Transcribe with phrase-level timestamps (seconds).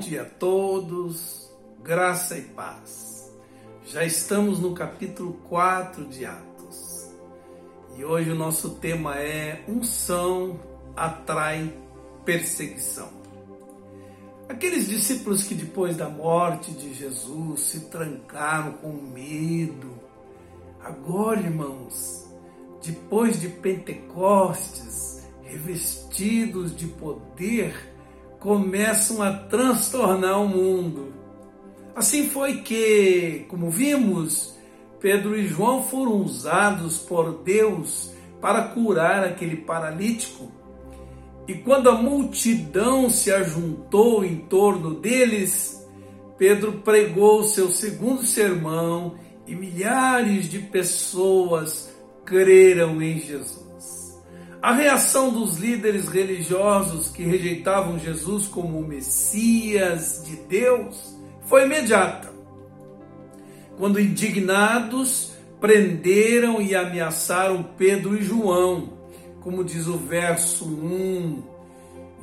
[0.00, 1.50] Dia a todos,
[1.82, 3.30] graça e paz.
[3.84, 7.10] Já estamos no capítulo 4 de Atos
[7.98, 10.58] e hoje o nosso tema é Unção
[10.96, 11.70] atrai
[12.24, 13.10] perseguição.
[14.48, 19.92] Aqueles discípulos que depois da morte de Jesus se trancaram com medo,
[20.82, 22.26] agora, irmãos,
[22.82, 27.99] depois de Pentecostes, revestidos de poder,
[28.40, 31.12] começam a transtornar o mundo.
[31.94, 34.58] Assim foi que, como vimos,
[34.98, 40.50] Pedro e João foram usados por Deus para curar aquele paralítico.
[41.46, 45.86] E quando a multidão se ajuntou em torno deles,
[46.38, 53.69] Pedro pregou seu segundo sermão e milhares de pessoas creram em Jesus.
[54.62, 62.30] A reação dos líderes religiosos que rejeitavam Jesus como o Messias de Deus foi imediata.
[63.78, 68.92] Quando indignados, prenderam e ameaçaram Pedro e João,
[69.40, 71.42] como diz o verso 1.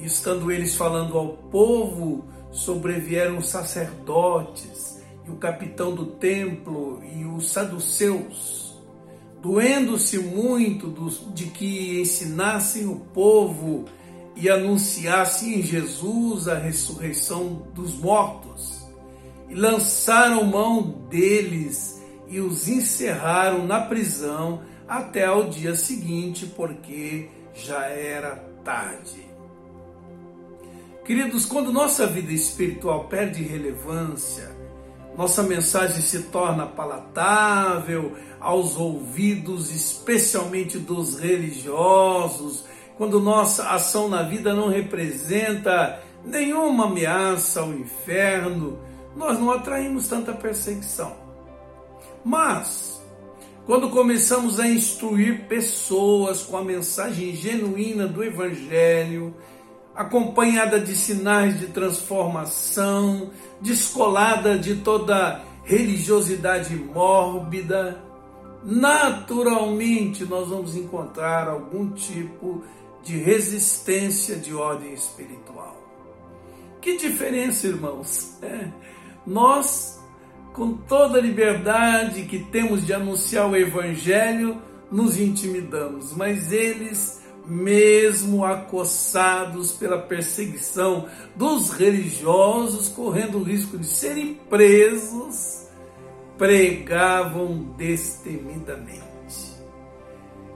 [0.00, 7.24] E estando eles falando ao povo, sobrevieram os sacerdotes e o capitão do templo e
[7.24, 8.73] os saduceus
[9.44, 10.90] doendo-se muito
[11.34, 13.84] de que ensinassem o povo
[14.34, 18.88] e anunciassem em Jesus a ressurreição dos mortos.
[19.50, 27.84] E lançaram mão deles e os encerraram na prisão até ao dia seguinte, porque já
[27.84, 29.26] era tarde.
[31.04, 34.56] Queridos, quando nossa vida espiritual perde relevância,
[35.16, 42.64] nossa mensagem se torna palatável aos ouvidos, especialmente dos religiosos,
[42.96, 48.78] quando nossa ação na vida não representa nenhuma ameaça ao inferno,
[49.16, 51.14] nós não atraímos tanta perseguição.
[52.24, 53.00] Mas,
[53.66, 59.34] quando começamos a instruir pessoas com a mensagem genuína do Evangelho,
[59.94, 68.02] acompanhada de sinais de transformação, descolada de toda religiosidade mórbida,
[68.64, 72.62] naturalmente nós vamos encontrar algum tipo
[73.02, 75.76] de resistência de ordem espiritual.
[76.80, 78.36] Que diferença, irmãos?
[78.42, 78.68] É,
[79.26, 80.02] nós,
[80.52, 88.44] com toda a liberdade que temos de anunciar o Evangelho, nos intimidamos, mas eles mesmo
[88.44, 95.66] acossados pela perseguição dos religiosos, correndo o risco de serem presos,
[96.38, 99.04] pregavam destemidamente.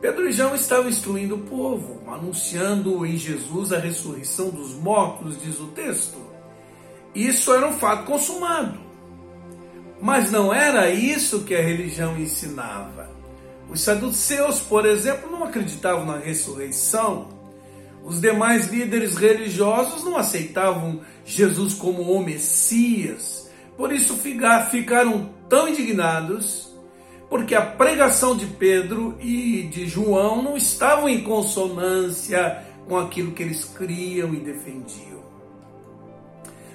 [0.00, 5.60] Pedro e João estavam instruindo o povo, anunciando em Jesus a ressurreição dos mortos, diz
[5.60, 6.18] o texto.
[7.14, 8.80] Isso era um fato consumado.
[10.00, 13.08] Mas não era isso que a religião ensinava.
[13.72, 17.28] Os saduceus, por exemplo, não acreditavam na ressurreição.
[18.04, 23.50] Os demais líderes religiosos não aceitavam Jesus como o Messias.
[23.74, 26.70] Por isso ficaram tão indignados,
[27.30, 33.42] porque a pregação de Pedro e de João não estavam em consonância com aquilo que
[33.42, 35.22] eles criam e defendiam.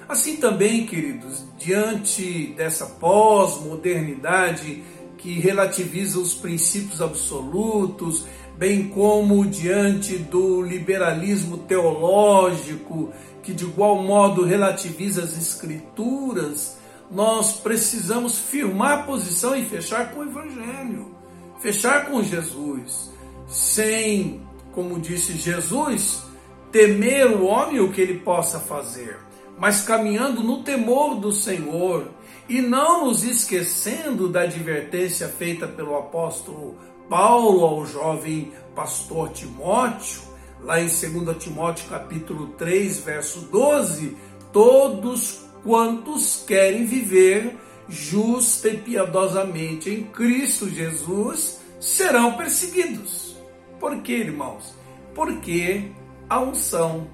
[0.08, 4.82] Assim também, queridos, diante dessa pós-modernidade
[5.18, 8.24] que relativiza os princípios absolutos,
[8.56, 13.12] bem como diante do liberalismo teológico,
[13.42, 16.78] que de igual modo relativiza as escrituras,
[17.10, 21.14] nós precisamos firmar posição e fechar com o Evangelho,
[21.60, 23.10] fechar com Jesus,
[23.46, 24.40] sem,
[24.72, 26.22] como disse Jesus,
[26.70, 29.18] temer o homem o que ele possa fazer,
[29.58, 32.08] mas caminhando no temor do Senhor,
[32.48, 36.76] e não nos esquecendo da advertência feita pelo apóstolo
[37.08, 40.22] Paulo ao jovem pastor Timóteo,
[40.60, 44.16] lá em 2 Timóteo capítulo 3, verso 12,
[44.52, 47.56] todos quantos querem viver
[47.88, 53.36] justa e piedosamente em Cristo Jesus serão perseguidos.
[53.80, 54.74] Por quê, irmãos?
[55.14, 55.90] Porque
[56.28, 57.08] a unção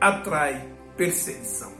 [0.00, 0.66] atrai
[0.96, 1.75] perseguição.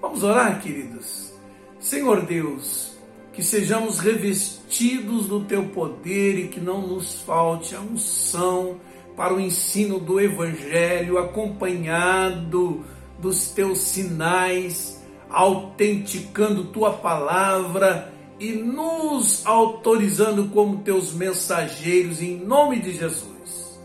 [0.00, 1.32] Vamos orar, queridos?
[1.78, 2.92] Senhor Deus,
[3.32, 8.80] que sejamos revestidos do teu poder e que não nos falte a unção
[9.14, 12.84] para o ensino do Evangelho, acompanhado
[13.18, 22.92] dos teus sinais, autenticando tua palavra e nos autorizando como teus mensageiros em nome de
[22.92, 23.78] Jesus.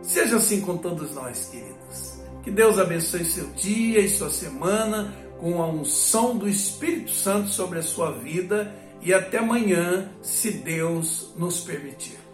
[0.00, 2.07] Seja assim com todos nós, queridos.
[2.48, 7.78] Que Deus abençoe seu dia e sua semana com a unção do Espírito Santo sobre
[7.78, 12.27] a sua vida e até amanhã, se Deus nos permitir.